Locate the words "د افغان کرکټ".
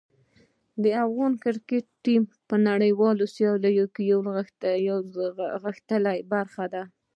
0.83-1.85